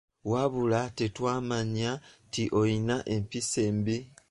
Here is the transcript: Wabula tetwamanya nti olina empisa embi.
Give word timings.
Wabula 0.31 0.81
tetwamanya 0.97 1.91
nti 2.27 2.43
olina 2.59 2.95
empisa 3.13 3.59
embi. 3.69 3.97